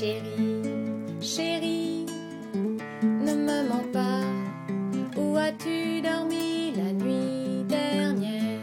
[0.00, 2.06] Chérie, chérie,
[3.04, 4.22] ne me mens pas.
[5.14, 8.60] Où as-tu dormi la nuit dernière?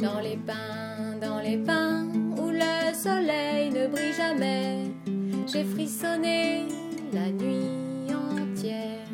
[0.00, 2.06] Dans les pins, dans les pins,
[2.38, 4.84] où le soleil ne brille jamais.
[5.52, 6.68] J'ai frissonné
[7.12, 9.06] la nuit entière.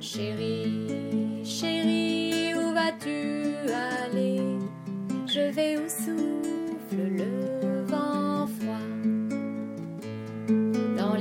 [0.00, 3.56] Chérie, chérie, où vas-tu
[4.02, 4.40] aller?
[5.26, 5.86] Je vais au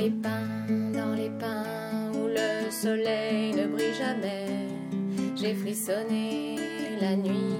[0.09, 4.67] dans les pins, où le soleil ne brille jamais.
[5.35, 6.57] J'ai frissonné
[7.01, 7.55] la nuit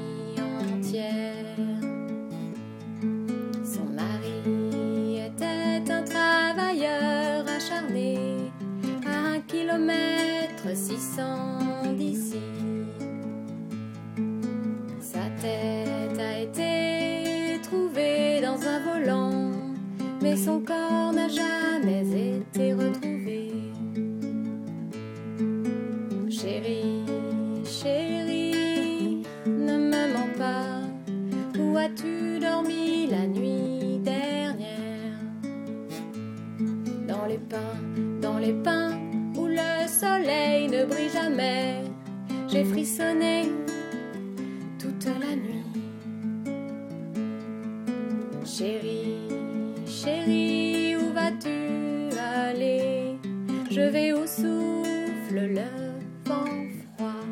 [0.74, 1.56] entière.
[3.64, 8.52] Son mari était un travailleur acharné
[9.06, 12.42] à un kilomètre six cents d'ici.
[15.02, 19.27] Sa tête a été trouvée dans un volant,
[20.36, 23.52] son corps n'a jamais été retrouvé.
[26.30, 27.04] Chérie,
[27.64, 30.82] chérie, ne me mens pas.
[31.60, 35.20] Où as-tu dormi la nuit dernière?
[37.08, 37.78] Dans les pins,
[38.22, 38.92] dans les pins,
[39.36, 41.84] où le soleil ne brille jamais.
[42.48, 43.52] J'ai frissonné
[44.80, 45.64] toute la nuit.
[48.46, 49.17] Chérie,
[50.04, 53.18] chérie, où vas-tu aller?
[53.72, 55.70] Je vais au souffle le
[56.26, 56.46] vent
[56.80, 57.24] froid.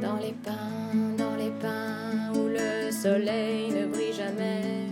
[0.00, 4.88] Dans les pins, dans les pins, où le soleil ne brille jamais.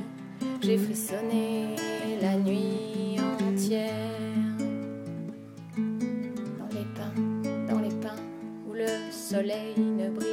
[0.60, 1.76] J'ai frissonné
[2.20, 4.56] la nuit entière.
[6.60, 7.16] Dans les pins,
[7.68, 8.22] dans les pins,
[8.68, 10.32] où le soleil ne brille